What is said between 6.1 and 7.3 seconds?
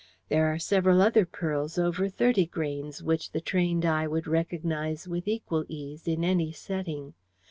any setting.